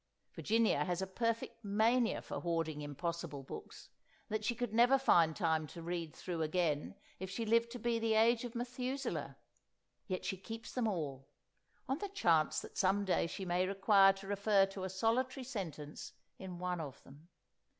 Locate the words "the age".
7.99-8.43